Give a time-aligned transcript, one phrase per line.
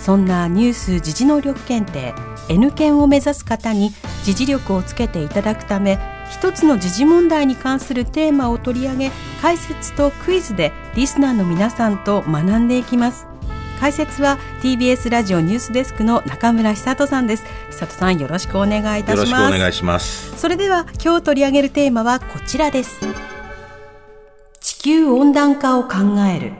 [0.00, 2.14] そんなニュース・時事能力検定
[2.48, 3.90] N 検を目指す方に
[4.24, 5.98] 時事力をつけていただくため
[6.30, 9.10] 一つの時事問題に関するテーマを取り上げ
[9.42, 13.26] 解説とクイズでリスナーの皆さんと学んでいきます。
[13.80, 17.44] 解説は TBS ラジオニュースデスクの中村久人さんです。
[17.70, 19.30] 久人さんよろしくお願いいたします。
[19.30, 20.36] よろしくお願いします。
[20.36, 23.00] それでは今日取り上げるテーマはこちらです。
[24.60, 25.96] 地球温暖化を考
[26.30, 26.52] える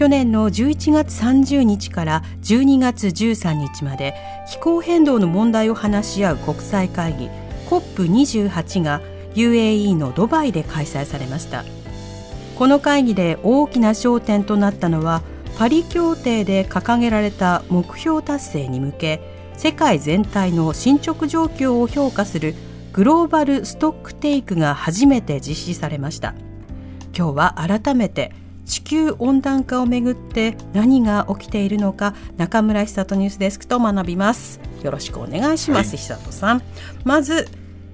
[0.00, 4.14] 去年の11月30日から12月13日まで
[4.48, 7.28] 気候変動の問題を話し合う国際会議
[7.68, 9.02] COP28 が
[9.34, 11.66] UAE のドバイで開催されました。
[12.58, 15.20] この会議で大きな焦点となったのは
[15.58, 19.20] パリ協定で掲げられた目標達成に向け
[19.54, 22.54] 世界全体の進捗状況を評価する
[22.94, 26.32] グローバルストックテイクが初めて実施されました。
[27.14, 28.32] 今日は改めて
[28.70, 34.60] 地球温暖化をめぐって何が起きているのか中村久人ニュースデスクと学びます。
[34.84, 36.62] よろしくお願いします、はい、久人さん。
[37.02, 37.48] まず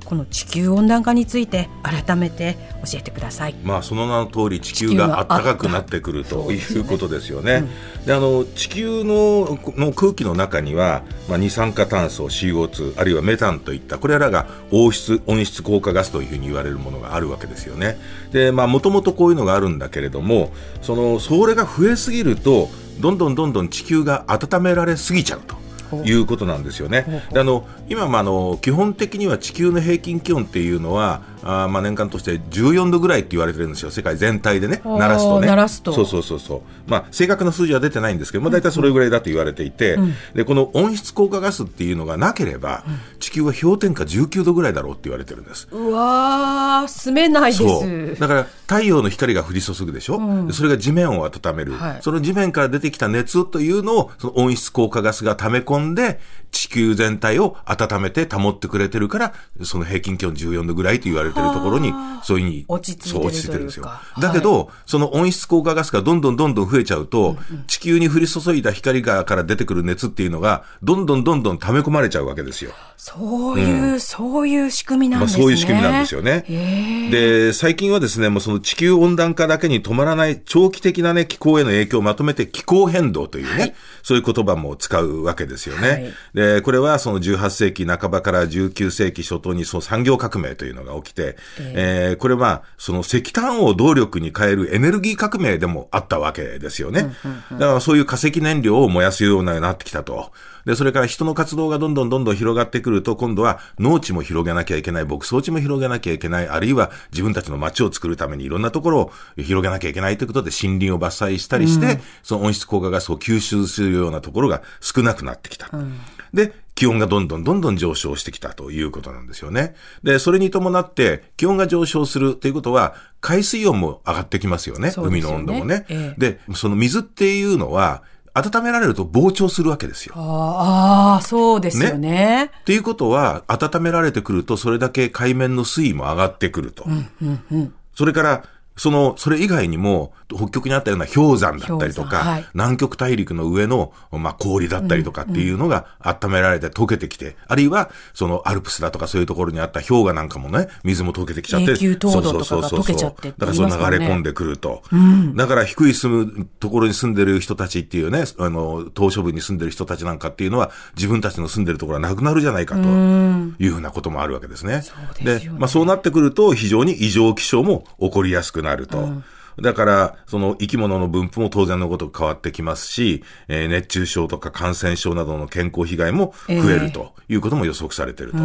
[0.07, 3.55] この地球温暖化について改めて教えてください。
[3.65, 7.65] まあその名の通り地球が暖かくなってくるということですよね。
[8.06, 17.99] で、あの地球のの空気の中には、まあ、二酸化炭素 CO2 あるいはメタンといったこれらが温室温室効果ガスというふうに言われるものがあるわけですよね。
[18.31, 20.53] で、まあもともとこういうのがあるんだけれども、
[20.83, 22.69] そのそれが増えすぎると
[23.00, 25.66] どんどんどんどん地球が温められすぎちゃうと。
[26.05, 27.23] いうことなんですよね。
[27.33, 35.47] であの今、まあ、の基本的には地球の平均気温っていうのはあまあ年間として14度ぐらいって言われてるんですよ、世界全体でね、鳴らすとね。
[35.47, 35.93] 鳴らすと。
[35.93, 42.85] そうそうそうそう、まあ、正確な数字は出てないんですけど、まあ、大体それぐらいだと言われていて、うん、でこの温室効果ガスっていうのがなければ、
[43.21, 45.69] 地球は氷点下19度ぐらいだろうって言われてるんです。
[45.71, 48.21] うわー、住めないです。
[48.21, 56.20] だから太陽の光が降り注ぐでしょ、うん、それが地面を温める、はい、その地面から出てきた熱というのを、その温室効果ガスが溜め込んで、
[56.56, 61.92] 地球全体を温めて保ってくれてるから、その平均気温14度ぐらいと言われてるところに、
[62.22, 63.91] そういうふうに、落ち着いてる落ち着いてるんですよ。
[64.19, 72.72] だけど、その温室効果ガスがどんどんどんどん増えちゃうと、うんうん、地球に降り注いだ光がから出てくる熱っていうのが、どんどんどんどん溜め込まれちゃうわけですよ。
[72.97, 75.38] そういう、うん、そういう仕組みなんですね。
[75.38, 77.08] まあ、そういう仕組みなんですよね。
[77.10, 85.88] で、最近はですね、もうその地球温暖化だけに止まらない長期的なね、気候への影響をまとめて気候変動というね、はい、そういう言葉も使うわけですよね。
[85.88, 97.15] はい、で、これはその18世紀半ばから19世紀初頭にその産業革命というのが起きて、えー、えー、これはその石炭を動力に変えるエネルギー革命でもあったわけですよね。
[97.53, 100.32] だからそういう化石燃料を燃やすようになってきたと。
[100.66, 115.71] で、それから人の活動がどんどんどんどん広がってくると、今度は農地も広げなきゃいけない、牧草地も広げなきゃいけない、あるいは自分たちの街を作るためにいろんなところを広げなきゃいけないということで森林を伐採したりして、うん、その温室効果ガスを吸収するようなところが少なくなってきた。
[115.72, 115.94] うん、
[116.34, 119.76] で、気温がどんどんどんどん上昇してきたということなんですよね。
[120.03, 124.93] で、それに伴って気温が上昇するということは、海水温も上がってきますよね。
[124.94, 128.03] よね海の温度もね、ええ、で、その水っていうのは、
[128.37, 130.15] 温められると膨張するわけですよ。
[130.17, 132.11] ああ、そうですよね。
[132.11, 136.85] ねっていうことは、温められてくると、それだけ海面の水位も上がってくると。
[136.87, 138.44] うんうんうん、それから、
[138.76, 152.82] その、それ以外にも、北極にあったような氷山だったりとか、はい、南極大陸の上の、まあ、氷だったりとかっていうのが温められて溶けてきて、うんうん、あるいは、そのアルプスだとかそういうところにあった氷河なんかもね、水も溶けてきちゃって、そうそうそうそう。
[152.82, 154.82] だからそう流れ込んでくると。
[154.93, 164.82] うん、だから低い住むところに住んでる人たちっていうね、あの、島嶼部に住んでる人たちなんかっていうのは、自分たちの住んでるところがなくなるじゃないかというふうなこともあるわけですね。
[165.22, 168.99] で、まあそうなってくると、非常に異常気象も起こりやすくなると。
[168.99, 169.25] うん
[169.61, 178.39] だから、その生き物の分布も当然のこと変わってきますし、えー熱中症とか感染症などの健康被害も増えるということも予測されていると。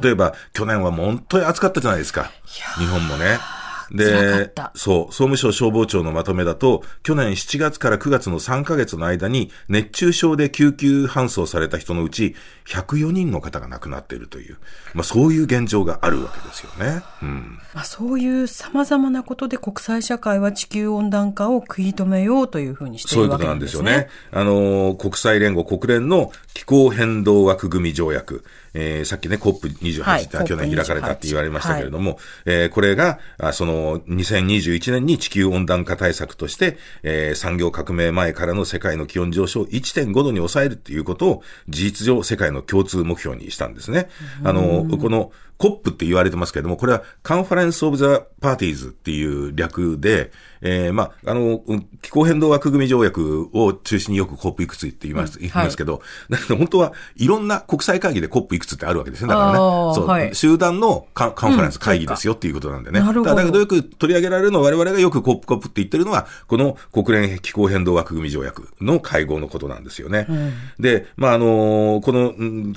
[0.00, 2.30] 例えば、去年はもう本当に暑かったじゃないですか。
[2.78, 3.38] 日本もね。
[3.90, 12.34] でそう、総務省消防庁のまとめだと、去年7月から9月の3ヶ月の間に、熱中症で救急搬送された人のうち、
[12.66, 14.56] 104人の方が亡くなっているという、
[14.94, 17.02] まあそういう現状があるわけですよね。
[17.22, 17.58] うん。
[17.74, 23.74] まあ、そういう様々なことで国際社会は地球温暖化を食い止めようというふうにしているわけそういうことななんんですね。
[23.74, 24.08] ですよね。
[24.32, 28.44] あのー、国際連合、国連の気候変動枠組条約、
[28.74, 33.73] えーさっきね、COP28 はいって去年開かれたって言われましたけれども、えーこれが、あその、
[34.08, 44.08] 2021年に地球温暖化対策として、えー産業革命前からの世界の気温上昇を1.5度に抑えるっていうことを、事実上世界の共通目標にしたんですね。
[44.42, 59.28] あの、この、コップって言われてますけれども、これはカンファレンス・オブ・ザ・パーティーズっていう略で、えーまあ、あの、うん気候変動枠組条約を中心によくコップいくつって言います、言いますけど、だけど本当はいろんな国際会議でコップいくつってあるわけですね。
[59.28, 59.58] だからね。
[59.58, 63.00] そう、はい集団のカンカンファレンス会議ですよっていうことなんでね。
[63.00, 70.26] なるほどだだけどよく取り上げられるのは我々がよくコップコップって言ってるのは、この国連気候変動枠組条約の会合のことなんですよね。
[70.78, 72.74] で、まあ、あのこの、うん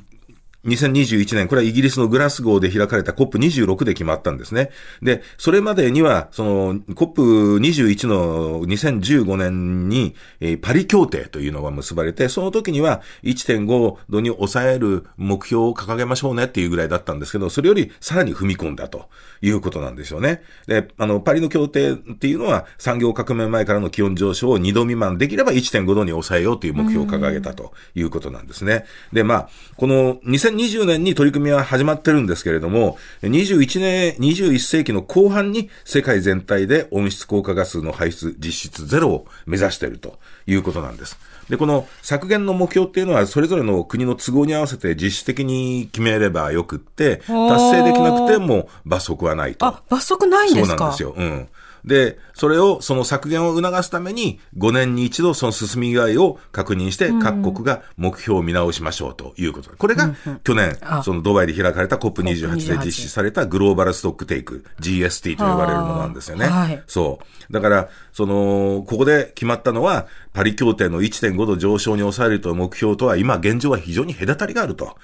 [0.67, 4.69] 2021年、これはイギリスのグラスゴーで開かれた COP26 で決まったんですね。
[5.01, 19.07] で、それまでには、その COP21 の2015年に、えーパリ協定というのが結ばれて、その時には1.5度に抑える目標を掲げましょうねっていうぐらいだったんですけど、それよりさらに踏み込んだと
[19.41, 20.41] いうことなんですよね。
[20.67, 28.83] で、あの、パリの協定っていうのは産業革命前からの気温上昇を2度未満できれば1.5度に抑えようという目標を掲げたということなんですね。
[29.13, 30.19] で、まあ、この
[30.57, 41.17] 2020年に取り組みは始まってるんですけれども、21年、21世紀の後半に世界全体で温室効果ガスの排出実質ゼロを目指しているということなんです。
[41.49, 47.29] で、この削減の目標っていうのは、それぞれの国の都合に合わせて実質的に決めればよくって、達
[47.71, 49.65] 成できなくても罰則はないと。
[49.65, 50.75] あ、罰則ないんですか？
[50.75, 51.13] そうなんですよ。
[51.17, 51.47] うん。
[51.87, 59.71] で、それを、その削減を促すために、5年に一度その進み具合を確認して、各国が目標を見直しましょうということ。
[59.75, 60.13] これが、
[60.43, 66.45] 去年あ、そのドバイで開かれた COP28 で実施されたグローバルストックテイク、GST と呼ばれるものなんですよね。
[66.45, 67.19] はいそ
[67.49, 67.53] う。
[67.53, 74.97] だから、その、ここで決まったのは、パリ協定の1.5度上昇に抑えるという目標とは、今現状は非常に隔たりがあると。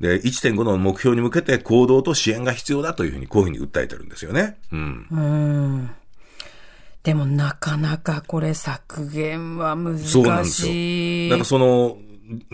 [0.00, 4.58] で、1.5度の目標に向けて行動と支援が必要だというふうに、こういうふうに訴えてるんですよね。
[4.72, 5.06] うん。
[5.10, 5.90] うん。
[7.06, 10.08] でもなかなかこれ削減は難しい。
[10.08, 11.30] そうなんですよ。
[11.30, 11.98] だからその、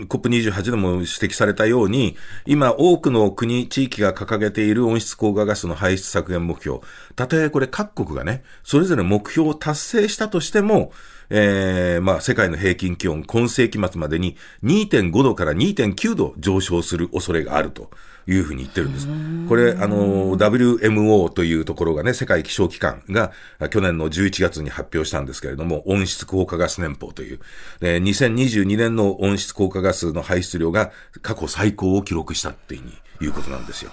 [0.07, 2.15] COP28 でも指摘されたように、
[2.45, 6.81] 今多くの国、地域が掲げている温室効果ガスの排出削減目標、
[7.15, 10.91] たとえこれ各国がね、それぞれ目標を達成したとしても、
[11.35, 17.89] えー、まあ世界の平均気温、今世紀末までに2.5度から2.9度上昇する恐れがあると。
[18.25, 19.07] いうふうに言ってるんです。
[19.49, 23.33] これ、あの、WMO というところがね、世界気象機関が
[23.69, 27.39] 去年の11月に発表したんですけれども、温室効果ガス年報という、
[27.81, 32.79] で2022年の温室効果ガスの排出量が過去最高を記録したってい
[33.27, 33.91] うことなんですよ。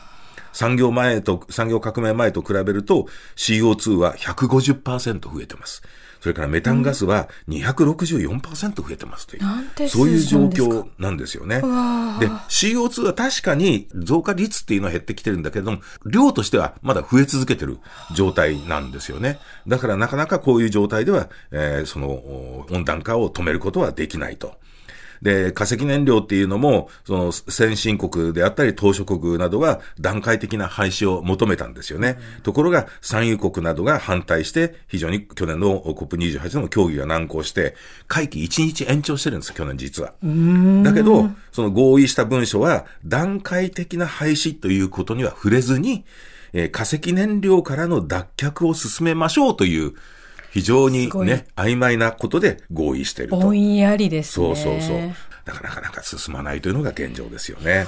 [0.53, 5.83] 産業前と、産業革命前と比べると CO2 は150%増えてます。
[6.21, 11.57] それからメタンガスは264%増えてますという、そういう状況なんですよね。
[11.57, 17.79] で、CO2 は確かに増加率っていうのは減ってきてるんだけれども、量としてはまだ増え続けてる
[18.15, 19.39] 状態なんですよね。
[19.67, 24.55] だからなかなかこういう状態では、えーそのお温暖化を止めることはできないと。
[25.23, 32.19] で、化石燃料っていうのも、その先進国であったり島諸国などは段階的な廃止を求めたんですよね。
[32.43, 37.75] ところが産油国などが反対して、非常に去年の COP28 の協議が難航して、
[38.09, 40.15] 会期1日延長してるんですよ、去年実は。
[40.83, 46.05] だけど、その合意した文書は段階的な廃止ということには触れずに、
[46.53, 49.95] えー化石燃料からの脱却を進めましょうという、
[50.51, 53.37] 非常にね、曖昧なことで合意していると。
[53.39, 54.53] ぼんやりですそね。
[54.53, 54.99] うそうそう。
[55.45, 57.87] だからなかなか進まないというのが現状ですよね。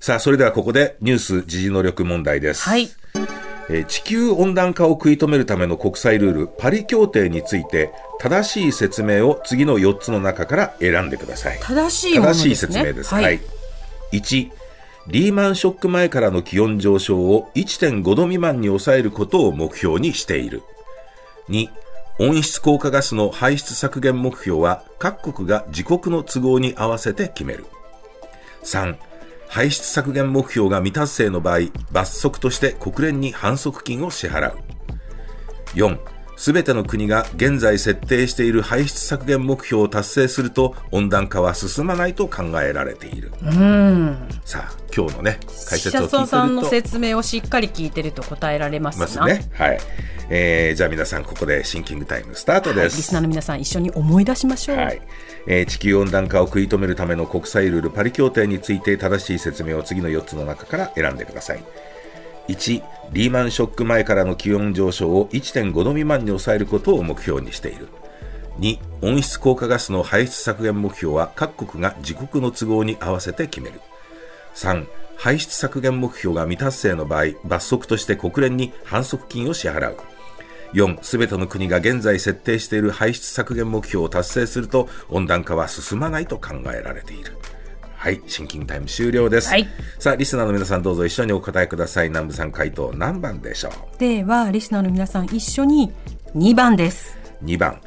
[0.00, 2.62] さあ、それではここでニュース時事能力問題です。
[2.62, 2.90] はい。
[3.68, 7.90] えー地球温暖化を食い止めるための国際ルール、パリ協定について、
[8.20, 11.58] 正しい説明を次の4つの中から選んでください。
[11.60, 12.20] 正しいね。
[12.24, 13.12] 正しい説明です。
[13.12, 13.20] は。
[13.20, 13.40] はい
[14.12, 14.16] い。
[14.18, 14.50] 1、
[15.08, 20.62] リーマンショック前からの気温上昇を1.5度未満に抑えることを目標にしている。
[21.48, 21.68] 2、
[22.18, 27.66] 温室効果ガスの排出削減目標は各国が自国の都合に合わせて決める。
[28.64, 28.96] 3、
[29.48, 34.58] 排出削減目標が未達成の場合、罰則として国連に反則金を支払う。
[35.74, 35.98] 4、
[36.36, 43.32] すべての国が現在設定している排出削減目標を達成すると温暖化は進まないと考えられている。
[44.44, 46.26] さあ、今日のね、解説を聞いてると。
[46.26, 49.48] さんの説明をしっかり聞いてると答えられますますね。
[49.54, 49.78] はい。
[50.28, 52.78] えー、じゃあ皆さん、ここでシンキングタイムスタートです。
[52.78, 54.76] はい、リスナーの皆さん、一緒に思い出しましょう。
[54.76, 55.00] はい。
[55.46, 61.64] えー、地球温暖化を食い止めるための国際ルールパリ協定について正しい説明を次の4つの中から選んでください。
[62.48, 67.88] 1リーマンショック前からの気温上昇を1.5度未満に抑えることを目標にしている。
[68.58, 73.80] 2温室効果ガスの排出削減目標は各国が自国の都合に合わせて決める。
[74.54, 74.86] 3
[75.16, 79.96] 排出削減目標が未達成の場合罰則として国連に反則金を支払う。
[80.72, 87.36] 4すべての国が現在設定している排出削減目標を達成すると温暖化は進まないと考えられている。
[88.06, 89.48] はい、シンキングタイム終了です。
[89.48, 89.66] はい、
[89.98, 92.08] さあ、リスナーの皆さんどうぞ一緒にお答えください。
[92.08, 93.98] 南部さん回答何番でしょう？
[93.98, 95.92] では、リスナーの皆さん一緒に
[96.36, 97.18] 2番です。
[97.42, 97.80] 2番。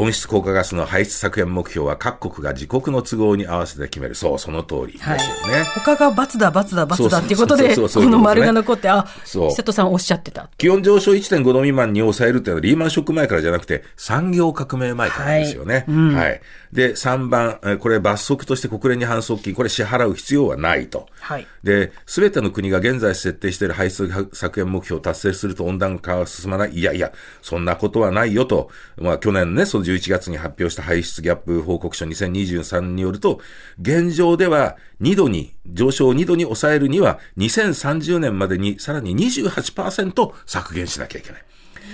[0.00, 4.14] 温室効果ガスの排出削減目標は各国が自国の都合に合わせて決める。
[4.14, 5.18] そう、その通りですよね。
[5.18, 10.48] はい、他が罰だ、罰だ、罰だっていうことで、この丸が残って、あ、そう瀬戸さんおっしゃってた。
[10.56, 15.74] 気温上昇1.5度未満に抑えるっていうのはリーマンショック前からじゃなくて、産業革命前からですよね。
[15.74, 15.84] はい。
[15.88, 16.40] うん、はい、
[16.72, 21.06] で、3番、これ罰則として国連に反則金、これ支払う必要はないと。
[21.20, 21.46] はい。
[21.62, 26.70] で、すべての国が現在設定している排出削減目標を達成すると温暖化は進まない。
[26.70, 28.70] いやいや、そんなことはないよと。
[28.96, 33.40] まあ去年ね、その11月に発表した排出ギャップ報告書2023によると、
[33.80, 41.44] 現状では2度に、上昇を2度に抑えるには、2030年までにさらに28%削減しなきゃいけない。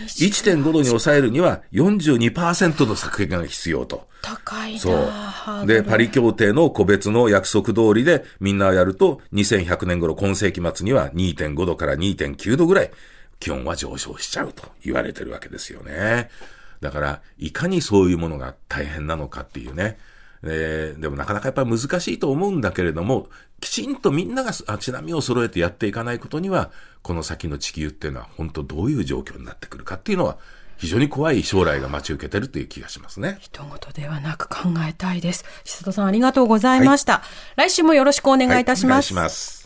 [0.07, 4.09] 1.5度に抑えるには42%の削減が必要と。
[4.23, 5.67] 高いそう。
[5.67, 12.91] で、パリ協定の個別の約束通りでみんなやると、2100年頃今世紀末には2.5度から2.9度ぐらい
[13.39, 16.31] 気温は上昇しちゃうと言われてるわけですよね。
[16.81, 19.99] だから、いかにそういうものが大変なのかっていうね。
[20.43, 23.29] えー、でもなかなかやっぱり難しいと思うんだけれども、
[23.61, 26.71] きちんとみんながちなみを揃えてやっていかないことには、
[27.03, 30.39] この先の地球っていうのは本当どういう状況になってくるかっていうのは、
[30.77, 33.39] 非常に怖い将来が待ち受けてるという気がしますね。
[33.41, 35.45] 人事ではなく考えたいです。
[35.65, 37.15] 千里さんありがとうございました。
[37.15, 37.23] は
[37.57, 39.15] い、来週もよろしくお願いいたします。
[39.15, 39.66] はい、お願いします。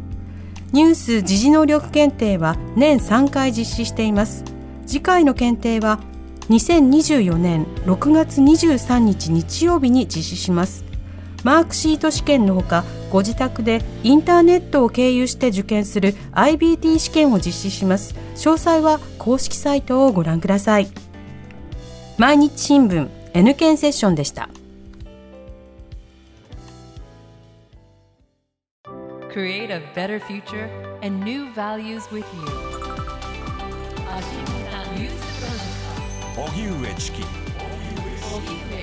[0.73, 4.45] ニュース時事能力検定は年3回実施しています。
[4.85, 5.99] 次回の検定は
[6.49, 10.85] 2024年6月23日日曜日に実施します。
[11.43, 18.15] マークシート試験のほかご自宅でインターネットを経由して受験する IBT 試験を実施します。
[18.35, 20.87] 詳細は公式サイトをご覧ください。
[22.17, 24.49] 毎日新聞 N 検セッションでした。
[29.31, 30.69] Create a better future
[31.01, 32.45] and new values with you.
[36.37, 37.27] 荻上チキ荻
[37.95, 38.80] 上チキセッション